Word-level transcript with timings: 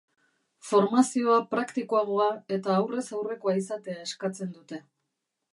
Formazioa 0.69 1.35
praktikoagoa 1.51 2.29
eta 2.57 2.73
aurrez 2.79 3.05
aurrekoa 3.21 3.55
izatea 3.63 4.03
eskatzen 4.11 4.55
dute. 4.57 4.85